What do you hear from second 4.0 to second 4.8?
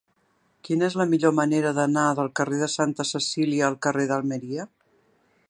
d'Almeria?